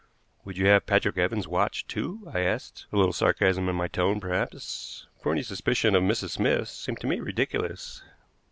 "Would 0.45 0.57
you 0.57 0.65
have 0.65 0.87
Patrick 0.87 1.19
Evans 1.19 1.47
watched, 1.47 1.87
too?" 1.87 2.27
I 2.33 2.39
asked, 2.39 2.87
a 2.91 2.97
little 2.97 3.13
sarcasm 3.13 3.69
in 3.69 3.75
my 3.75 3.87
tone, 3.87 4.19
perhaps, 4.19 5.05
for 5.21 5.31
any 5.31 5.43
suspicion 5.43 5.93
of 5.93 6.01
Mrs. 6.01 6.31
Smith 6.31 6.69
seemed 6.69 6.99
to 7.01 7.07
me 7.07 7.19
ridiculous. 7.19 8.01